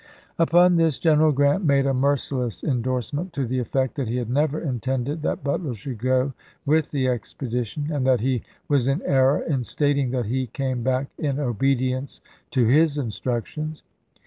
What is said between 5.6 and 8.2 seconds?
should go with the expedition, and